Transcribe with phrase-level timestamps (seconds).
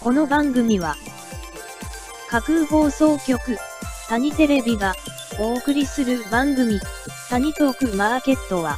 [0.00, 0.94] この番組は
[2.28, 3.56] 架空放送局
[4.08, 4.94] 谷テレビが
[5.40, 6.78] お送りする番組
[7.30, 8.76] 谷トークマーケットは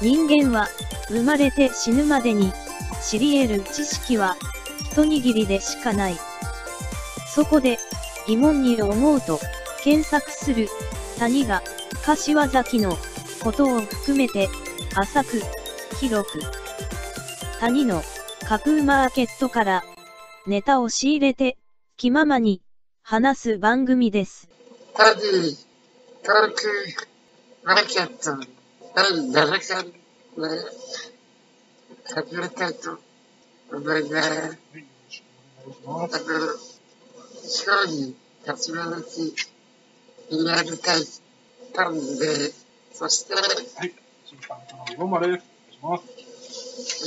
[0.00, 0.68] 人間は
[1.08, 2.52] 生まれて死ぬまでに
[3.02, 4.36] 知り得る知識は
[4.92, 6.16] 一握りでしかない。
[7.34, 7.78] そこで
[8.26, 9.40] 疑問に思うと
[9.82, 10.68] 検索する
[11.18, 11.62] 谷が
[12.04, 12.96] 柏崎の
[13.42, 14.48] ことを含めて
[14.94, 15.42] 浅く
[16.00, 16.65] 広く
[17.60, 18.02] 谷の
[18.46, 19.82] 架空マーケットから
[20.46, 21.56] ネタを仕入れて
[21.96, 22.60] 気ままに
[23.02, 24.50] 話す番組です。
[24.94, 25.56] タディ、
[26.22, 26.62] トーク、
[27.64, 28.46] マーケット、
[28.94, 29.86] 第7回
[30.36, 30.48] 目、
[32.14, 32.98] 始めたいと
[33.72, 34.58] 思います。
[35.86, 36.08] あの、
[37.42, 38.14] 勝利、
[38.46, 38.84] 立ち回
[40.30, 41.00] り、リアルタイ
[41.72, 42.52] タンで、
[42.92, 43.94] そして、はい。
[44.26, 44.58] 審判
[44.98, 45.44] のローマです。
[45.80, 46.16] お願いしま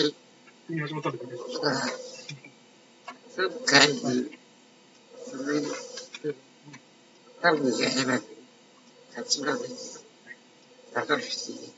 [0.09, 0.28] す。
[0.69, 3.97] 急に始まったんで、びっくりしましー前回に
[5.25, 6.35] 続いて、
[7.41, 8.11] タンが選ぶ、
[9.17, 9.59] 立ち回り、
[10.93, 11.73] 高橋について、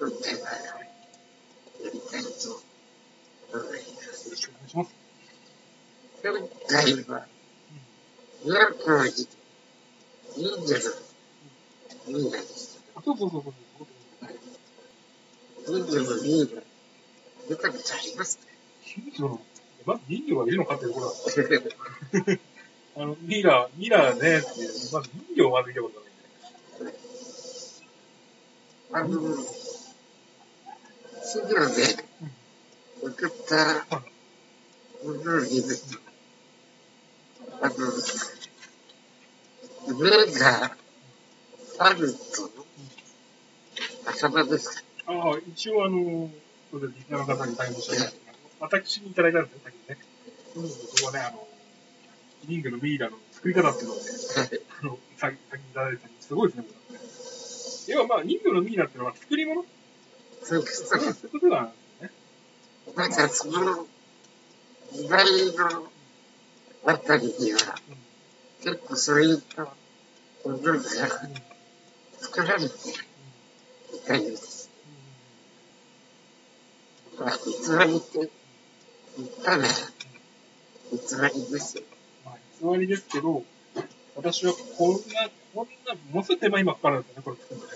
[0.00, 0.48] 今回は、
[1.84, 2.28] やりたいと
[3.52, 4.24] 思います。
[4.24, 4.94] よろしくお願いします。
[6.22, 6.32] 今
[6.68, 7.26] 回は、
[8.46, 9.28] 宮古寺、
[10.38, 10.72] 忍者
[12.08, 12.80] のミイラです。
[12.94, 13.52] あ、そうそうそうそう
[15.64, 15.78] そう。
[15.78, 16.62] 忍者のミイラ、
[17.48, 18.38] 見たことあります。
[18.38, 18.44] か
[18.82, 19.40] 人魚の、
[19.86, 22.52] まず人魚がいるのかっていうところなんです。
[22.94, 26.98] あの、ミラー、ミラーねっていう、まず人魚をまず見たことないんで。
[28.92, 29.36] あの、
[31.24, 31.82] 資料で
[33.02, 33.86] 送った
[35.04, 35.98] ものを見ると、
[37.62, 37.74] あの、
[39.98, 40.76] 目が
[41.78, 42.18] あると、
[44.04, 44.82] 頭です。
[44.82, 46.30] かああ、一応あの、
[46.70, 48.12] それでリスナーの方に大変申し訳ない。
[48.60, 49.98] 私にいただいたんですよ、さっきね。
[50.56, 51.46] うん、そこはね、あの、
[52.44, 54.02] 人魚のミイラの作り方っていうのをね、
[54.80, 57.04] あの、さ先にいただいたんですすごいですね、これね。
[57.88, 59.64] 要はまあ、人魚のミイラっていうのは作り物？
[60.42, 62.10] そうですそういうことなんですね。
[62.96, 63.86] なんかその
[64.92, 65.24] 時代
[65.56, 65.88] の
[66.84, 67.58] あたりには、
[68.62, 69.70] 結構そういったも
[70.44, 70.80] のが
[72.18, 72.70] 作られてい
[74.06, 74.51] たようです。
[77.22, 78.30] まあ、偽りって
[79.16, 79.68] 言ったら偽
[81.34, 81.84] りですよ。
[82.24, 83.44] まあ、偽りですけど、
[84.16, 87.72] 私はこんな、こんな、ものすごい手間暇かかるんですよね、これ作るのね。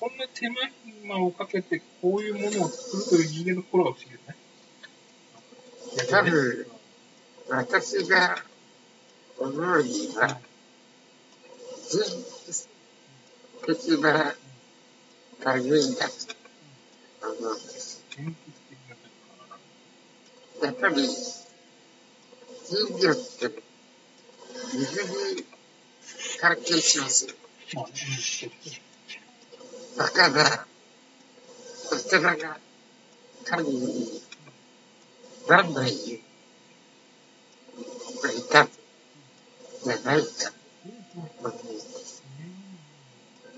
[0.00, 0.56] こんな手間
[1.00, 4.36] 暇をかけて、こういうものを作るという人間の心が不思議ですね。
[6.10, 6.66] 多分
[7.50, 8.36] 私が
[9.38, 10.40] 思うには、
[11.88, 12.00] 人
[12.46, 12.68] 物
[13.66, 14.34] 的な
[15.44, 16.14] 類だと
[17.22, 18.04] 思うんです。
[20.62, 21.38] やっぱり、人
[22.98, 23.62] 魚って
[24.74, 25.44] 水に
[26.40, 27.34] 関係しますよ。
[27.74, 28.50] まあ、うんそう
[29.98, 30.66] だから、
[31.92, 32.58] お寺が
[33.44, 34.22] 神に
[35.48, 36.20] 何枚い
[38.50, 38.68] たん
[39.84, 40.52] じゃないか。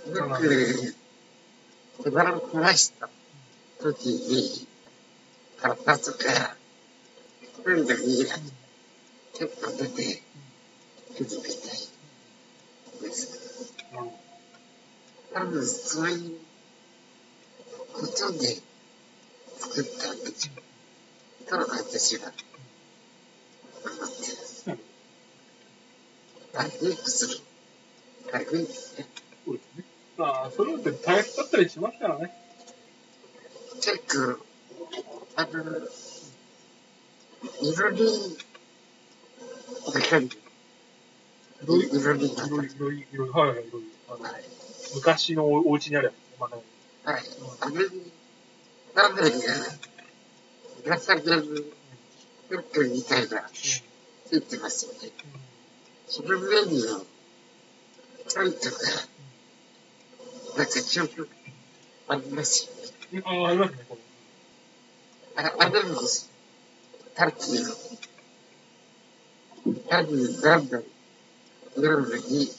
[0.06, 0.94] よく、
[2.02, 3.08] 手柄を壊した
[3.80, 4.66] 時に、
[5.60, 6.56] 体とか、
[7.64, 8.26] そういうのに
[9.32, 10.22] 結構出て
[11.16, 13.74] くるみたいです。
[15.32, 16.38] 多分そういう
[17.94, 18.58] ことで
[19.58, 20.18] 作ったん。
[20.18, 20.64] でしょう。
[21.46, 22.32] と私は
[23.82, 24.66] 思ってます。
[24.66, 24.72] ど。
[26.56, 27.40] あ、リークする。
[28.30, 28.66] あ、リークね。
[29.46, 29.84] そうですね。
[30.18, 32.30] まあ、それって大変だったりしますからね。
[33.76, 34.44] 結構、
[35.36, 35.64] あの、
[37.60, 38.00] 色に、
[39.86, 40.26] わかる。
[40.26, 40.30] い
[41.66, 44.14] ろいろ、色にいろいろ、いろいろ、はいはい、いろいろ。
[44.14, 44.28] あの
[44.94, 46.20] 昔のお家にあるやつね。
[46.38, 46.48] ま
[47.04, 47.22] あ、はい。
[47.60, 48.12] あれに、
[48.94, 49.54] ラーメンが、
[50.84, 51.74] 紫のフ
[52.50, 55.10] ックみたいな、ついてますよね。
[56.06, 57.00] その上には、
[58.28, 58.76] ちゃんとか、
[60.56, 61.28] なんか記憶
[62.08, 62.68] あります
[63.12, 63.22] よね。
[63.26, 63.42] うん。
[63.44, 65.42] ああ、ありますね、これ。
[65.42, 66.30] ああるんです。
[66.30, 66.33] タ
[67.30, 67.70] キの、
[69.88, 70.82] 多分何度
[71.76, 72.50] 夜に、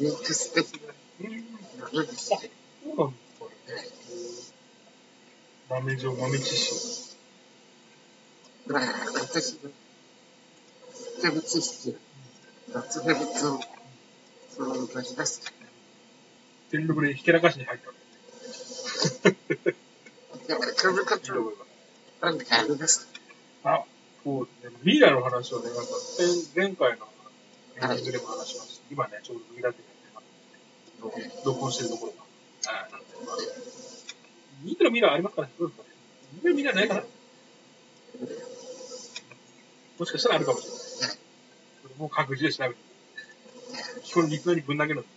[0.00, 0.80] ミックス的
[1.20, 1.30] うん。
[1.78, 2.50] なものですね。
[2.84, 3.10] そうなん。
[3.10, 3.88] です、これね。
[5.68, 7.16] 豆状、豆知識。
[8.66, 8.82] まあ、
[9.14, 9.68] 私の、知
[11.18, 11.92] ってる知識を
[12.90, 15.02] 集めると、そうな
[23.64, 23.82] あ
[24.22, 24.78] そうですね。
[24.82, 25.82] ミイラの話はね、なんか、
[26.54, 27.06] 前前回の
[27.76, 28.84] エンディングでも話しました。
[28.90, 31.46] 今ね、ちょうどミイラ展やってます。
[31.46, 32.22] 録音してるところが。
[32.72, 32.90] はい。
[34.64, 35.48] ミイラミイラありますかね？
[35.58, 35.90] どうですかね？
[36.34, 37.02] ミイラミイラないかな？
[39.98, 40.78] もしかしたらあるかもしれない。
[41.82, 42.76] それも各自で調べて。
[44.02, 45.08] 基本リスナーにぶん投げるんで。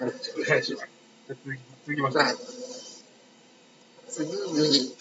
[0.00, 0.06] お
[0.48, 0.88] 願いします。
[1.26, 2.22] じゃあ続き、続きましょう。
[2.22, 2.34] まあ、
[4.08, 4.96] 次に、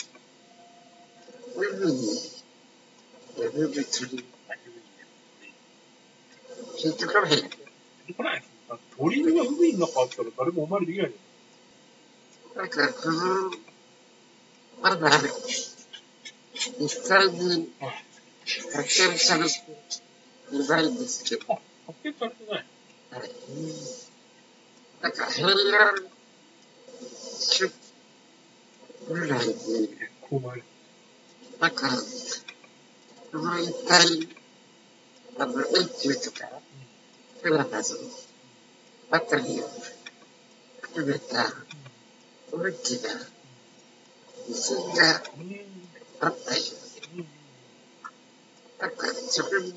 [1.55, 2.38] 海に
[3.39, 4.25] 潜る鳥、
[6.77, 7.31] 聞いてこない。
[8.35, 8.49] いです。
[8.67, 11.15] だって鳥が海の中あったら誰もお参りできないじ
[12.57, 13.51] なんか、この、
[14.81, 15.09] まだ、
[16.79, 17.59] 実際にゃん。
[17.79, 18.05] はい。
[18.73, 19.49] 発見されて
[20.51, 22.65] いないんですけど、あ、発見されてない。
[23.11, 23.29] はい
[25.01, 25.55] なんか平安
[27.49, 27.71] 出
[29.07, 29.53] ぐらいに、
[30.21, 30.61] こう前。
[31.61, 31.89] なんか、
[33.31, 34.27] この一帯、
[35.37, 35.65] あの、円
[36.01, 36.49] 球とか、
[37.41, 37.97] プラダズ
[39.11, 39.65] あたりを
[40.81, 41.45] 含めた
[42.51, 43.09] 大きな
[44.47, 45.21] 地震が。
[46.21, 46.65] あったよう
[47.17, 47.23] で、
[48.81, 49.73] なんか、そこに、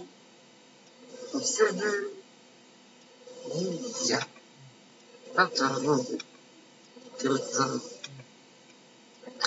[1.35, 2.17] 結ぶ
[3.55, 4.19] 忍者
[5.37, 6.05] だと思う
[7.21, 7.39] けど、は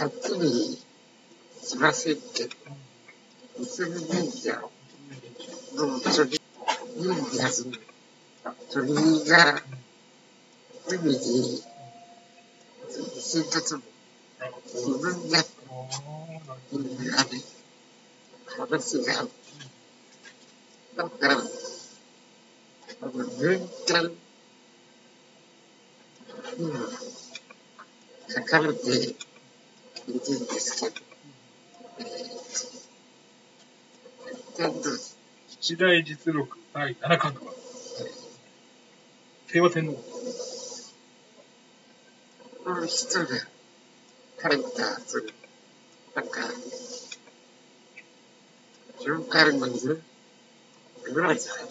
[0.06, 0.81] っきり
[1.62, 2.56] しませんけど、
[3.57, 4.62] 結ぶ忍者
[5.75, 6.42] の鳥、
[6.98, 8.94] 忍者の鳥
[9.30, 9.62] が
[10.88, 11.63] 海に
[13.18, 13.81] 生活も
[14.40, 15.48] なるほ自分がど。
[15.72, 16.84] ああ、なるほど。
[17.18, 17.30] ある
[18.57, 19.30] 話がある。
[20.98, 24.12] だから、あの、年間、
[26.58, 26.90] 今、
[28.28, 30.18] 書かれているん。
[30.18, 30.96] ですけど、
[32.00, 34.44] えー、ちゃんと、
[35.50, 37.52] 一大実録第7巻とか。
[39.52, 39.94] 清和天皇。
[42.63, 43.25] この人が
[44.42, 45.24] 書いた、その、
[46.16, 46.40] なんか、
[49.00, 50.02] 紹介のいる
[51.13, 51.63] ぐらいじゃない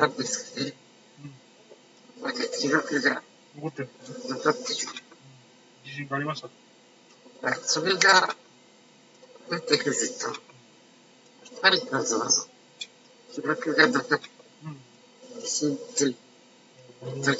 [0.00, 0.72] なんですかね。
[2.18, 2.22] うん。
[2.24, 3.22] なんか記録が
[3.54, 3.92] 残ってるね。
[4.28, 4.64] 残ってる。
[5.84, 6.48] 自信がありました。
[7.62, 8.34] それが
[9.50, 10.49] 出てくると、
[11.62, 12.02] やっぱりこの
[13.32, 14.30] 記録が残って
[14.64, 15.42] うん。
[15.42, 16.16] 信とい
[17.20, 17.38] なる。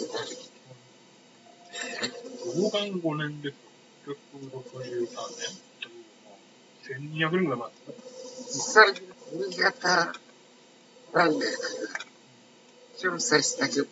[2.45, 3.57] 老眼5年です
[4.05, 5.09] と、663
[5.39, 7.19] 年。
[7.19, 7.71] 1200年ぐらい前。
[8.47, 9.01] 実際に
[9.33, 10.13] 新潟
[11.15, 11.47] 大学が
[12.99, 13.87] 調査したけど、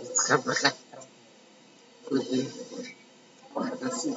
[0.00, 2.50] 見つからなかったという
[3.54, 4.14] お話で、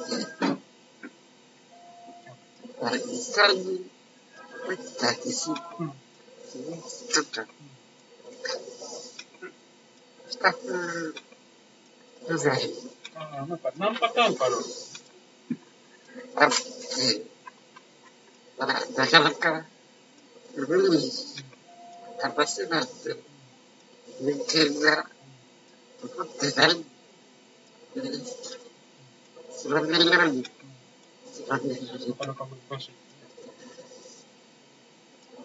[2.80, 3.86] まあ、実際に
[4.76, 5.90] 起きた地震うん。
[5.90, 7.42] ちょっと、
[10.28, 11.14] 二つ
[12.28, 12.60] ぐらい
[13.14, 14.28] ああ、なんか何パタ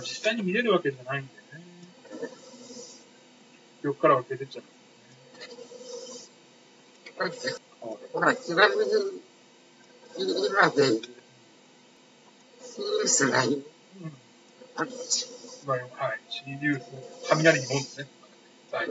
[0.01, 1.23] 実際に見れるわけじゃない。
[1.23, 1.41] んでね。
[3.81, 4.65] 記憶からは消えてっちゃう
[7.27, 7.53] んですね。
[8.13, 9.21] まあ、ちなみに、
[10.17, 11.01] 今で、
[12.61, 13.63] シリウスがうん。
[14.75, 15.67] あるんですよ。
[15.67, 16.19] まあ、はい。
[16.29, 16.83] シリウス、
[17.29, 18.07] 雷にもんですね。
[18.71, 18.87] はい。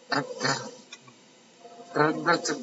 [0.09, 0.25] あっ
[1.93, 1.99] た。
[1.99, 2.53] 旦那と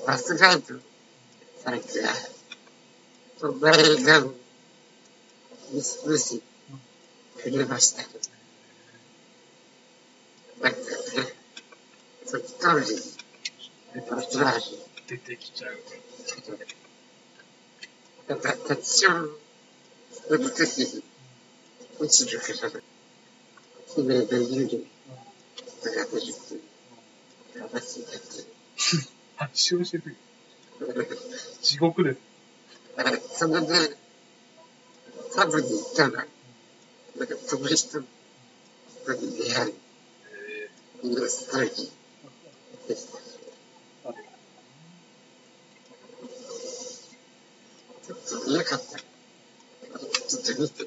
[0.07, 0.75] バスガイド
[1.63, 1.81] さんが、
[3.39, 4.35] そんな映画を
[5.73, 6.43] 見せて
[7.43, 8.19] くれましたけど、
[10.63, 10.87] なんかね、
[12.73, 13.19] その当時、
[14.11, 14.61] バスガイドー、
[15.07, 15.73] 出てきちゃう。
[18.77, 19.31] ちション
[20.11, 20.39] する。
[20.39, 21.03] ときに、
[22.01, 22.41] 落ちる。
[22.41, 22.83] から、
[23.95, 24.85] 綺麗な湯気が
[25.83, 26.33] 出る。
[26.33, 28.21] っていう話になって、
[29.37, 30.17] 発症してる。
[31.61, 32.21] 地獄です。
[32.97, 33.67] だから、それで、
[35.31, 36.27] サブに行ったら、なんか、
[37.47, 38.05] その人の
[39.03, 39.75] 人に出会い、
[41.29, 42.02] ストー
[42.97, 43.19] した。
[44.09, 44.15] ー、
[48.07, 48.99] ちょっと嫌かった。
[48.99, 50.85] ちょっと見て。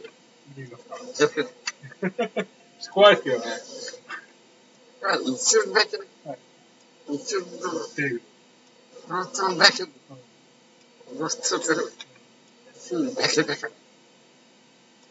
[0.50, 0.98] 見てみますか。
[1.14, 3.46] ちょっと、怖いですけどね。
[5.02, 6.40] まあ、一瞬だけ、はい
[7.08, 8.22] 一瞬の、テー
[9.08, 9.90] 本当だけの、
[11.10, 11.20] ル。
[11.20, 11.60] もう一つの
[12.74, 13.74] シーンだけだから、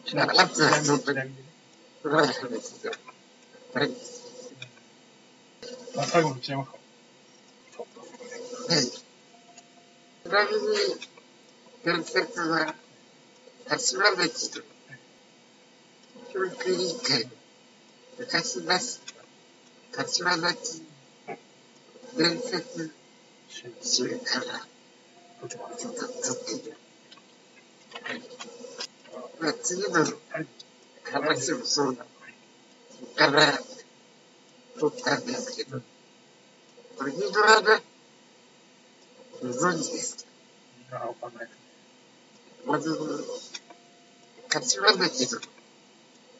[0.05, 1.43] ちなみに、あとはちなみにちなみにね。
[2.01, 3.91] それは話がない。
[5.97, 6.74] あ、最後に違います
[8.67, 8.85] かはい。
[8.85, 8.99] ち
[10.29, 10.77] なみに、
[11.83, 12.75] 伝説は、
[13.67, 14.61] 柏崎と、
[16.33, 17.31] 教育委員会の
[18.19, 18.99] 昔出し
[19.91, 20.83] 柏崎
[22.17, 22.93] 伝説
[23.81, 26.77] 集からちょっと撮ってる。
[28.03, 28.21] はい。
[29.39, 30.05] まあ、次の。
[31.11, 32.05] 話もそうだ。
[32.89, 33.53] そっから
[34.79, 35.81] 撮ったんですけど、
[36.97, 37.81] これ、ヒドラだ。
[39.45, 40.25] ご存知です
[40.89, 41.47] かなわかんない。
[42.65, 42.97] まず、
[44.49, 45.39] 柏崎の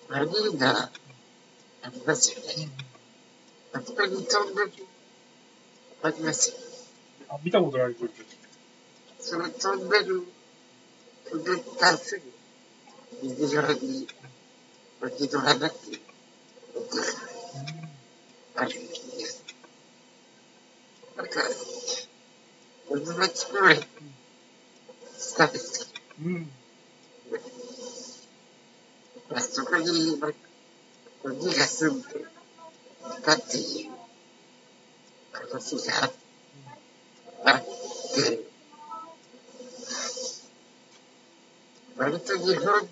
[0.09, 0.89] マリーナ
[1.83, 2.71] ありますよね。
[3.73, 4.71] あそこに飛んでる、
[6.01, 6.55] ありますよ。
[7.29, 8.11] あ、見たことないこれ。
[9.19, 10.23] その飛んでる、
[11.29, 12.23] 飛んでたすぐ、
[13.21, 14.07] 右側に、
[14.99, 16.01] 脇ドラだっていう
[18.55, 18.77] あるんで
[19.25, 19.45] す。
[21.15, 21.41] なんか、
[22.97, 23.81] 水町公園、
[25.17, 25.51] したん。
[25.51, 26.45] ですけうん。
[29.29, 30.31] ど、あそこに、なん。
[30.31, 30.37] か、
[31.25, 32.01] 鬼が住ん。
[32.01, 32.25] で
[33.23, 33.91] たっていう
[35.33, 36.11] 話が
[37.45, 38.39] あって、
[41.97, 42.87] 割と日本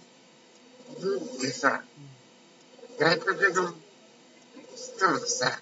[0.99, 1.81] 人ってさ、
[2.99, 3.73] 外国の
[4.75, 5.61] 人をさ、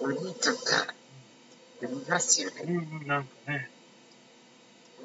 [0.00, 0.52] 鬼と
[1.86, 2.62] か呼びますよね。
[2.66, 3.70] うん、うん、なんかね。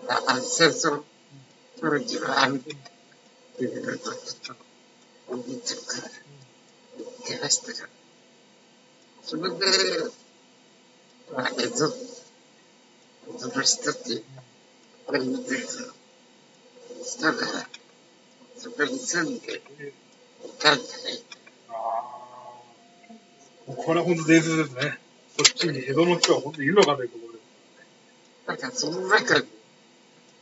[0.07, 1.03] ああ戦争
[1.81, 4.63] 当時はあるっていうのと、ちょっと
[5.33, 6.09] 鬼とか
[6.97, 7.89] 言ってましたから。
[9.21, 9.47] それで、
[11.35, 11.93] まあ、江戸、
[13.27, 14.23] 江戸の人って
[15.05, 15.59] これ見てる
[17.03, 17.37] 人が
[18.57, 19.93] そこに住んでえ
[20.45, 21.23] いたんじゃない
[21.69, 21.73] あ
[23.69, 23.73] あ。
[23.75, 25.08] これは本当伝説ですね。
[25.39, 27.39] こっちに江戸の人は本当にいるのかというところで。
[28.45, 29.45] なんかその中に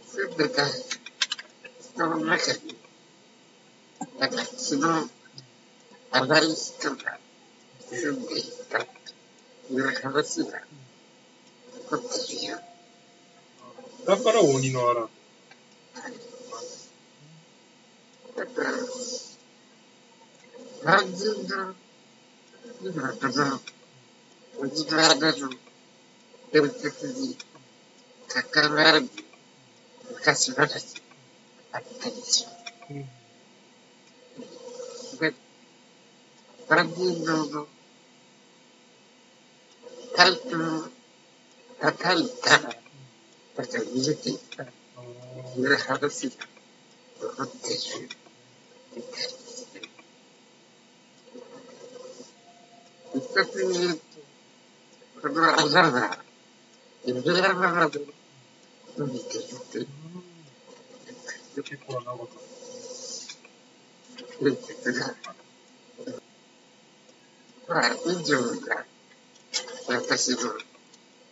[0.07, 2.75] 住んでた人の中に、
[4.19, 5.07] なんか血の
[6.09, 7.19] 荒い人が
[7.79, 8.85] 住んでいたと
[9.71, 10.63] いう話が
[11.91, 12.57] 残ってるよ。
[14.07, 15.01] だから鬼の荒。
[18.35, 18.63] だか
[20.83, 21.75] ら、の
[22.81, 23.76] 今この
[24.59, 25.49] 鬼の穴の
[26.51, 27.37] 伝説に
[28.27, 29.07] 関わる
[30.09, 31.01] 昔話
[31.71, 32.49] あったでしょ。
[32.89, 33.05] うん。
[35.19, 35.33] で、
[36.67, 37.67] 万人堂の
[40.15, 40.87] タイトルを
[41.79, 42.73] 叩いたら、なん。
[42.73, 44.71] か逃げていったと
[45.59, 46.35] いう話が
[47.21, 48.09] 残ってる
[48.95, 49.81] みたいですね。
[53.13, 54.06] 一説に
[55.23, 56.17] 言うと、この穴は、
[57.05, 57.99] 指山まで
[58.97, 62.27] 伸びているというー結構長かっ
[64.41, 65.15] 伝説が、
[67.67, 68.85] まあ、以上が
[69.89, 70.37] 私の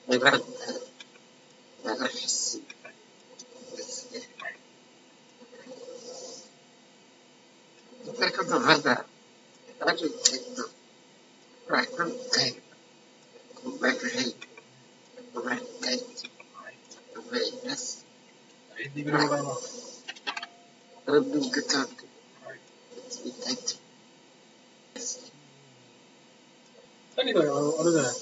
[0.10, 0.32] 選んだ
[1.86, 2.64] 流し
[3.76, 4.22] ですね。
[8.06, 9.06] 言ったことまだ
[9.82, 10.10] あるけど、
[11.70, 12.66] まあ今回は
[13.64, 14.36] こんなぐらいで
[15.34, 18.06] 終わりたいと思います。
[18.76, 18.82] た。
[18.84, 20.06] エンディングでございます。
[21.08, 22.08] エンディングトーク
[22.46, 22.60] はい。
[23.26, 23.82] みたいと思
[24.94, 25.34] います。
[27.18, 28.14] 何かあの、あれじゃない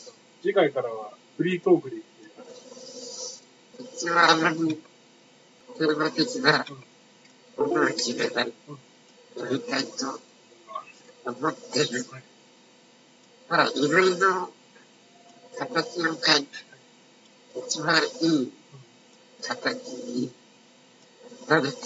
[0.68, 0.74] ですか。
[0.74, 2.06] 次回からはフリートークでいく
[3.78, 4.42] とい一応あん。
[4.42, 4.82] まり
[5.78, 6.66] テーマ的な
[7.58, 8.54] ものを決めない
[9.38, 10.20] やりたいと
[11.26, 12.06] 思ってる。
[13.50, 14.50] まあ、いろいろ
[15.58, 16.48] 形を変えて、
[17.68, 18.54] 一番いい
[19.42, 20.32] 形に
[21.48, 21.78] なれた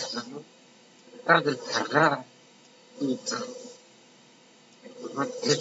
[1.34, 2.26] ら、なれたら
[3.02, 3.36] いいと
[5.14, 5.58] 思ってる。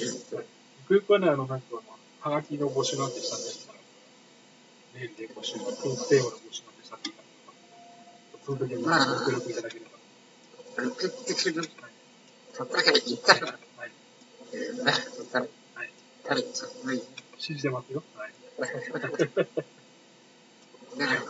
[0.80, 1.60] ゆくゆくはね、あの、なん。
[1.60, 1.95] か、
[2.26, 3.78] はがきの募集なんてしたんでしたら、
[4.94, 7.22] メールで募集、トークテーマの募集なんてしたっていいか、
[8.44, 8.98] その時にご協
[9.30, 9.92] 力いただければ。
[10.90, 11.62] 送ってくる
[12.52, 13.92] 方がいたら、はい。
[14.52, 15.90] えーまあ、また、はい。
[16.28, 16.48] 誰と
[16.82, 17.02] 思い
[17.38, 18.02] 信じてますよ。
[18.18, 18.32] はい。
[20.98, 21.20] なら、や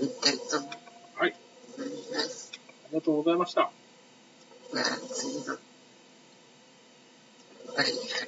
[0.00, 0.38] りたい
[1.16, 1.34] はい。
[1.34, 1.82] あ
[2.90, 3.72] りがとうございました。
[4.72, 5.58] じゃあ、次の、
[7.74, 8.23] 第8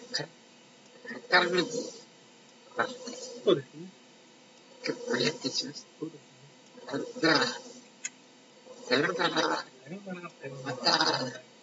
[1.36, 1.68] 回、8回目に、
[2.76, 2.86] まあ、
[3.44, 3.88] そうですね。
[4.84, 7.06] 結構やってしましそうですね。
[7.14, 7.20] た。
[7.20, 7.44] では、
[8.88, 9.34] さようなら。
[9.34, 10.30] さようなら。
[10.30, 10.76] さようなまら。
[10.76, 11.55] た。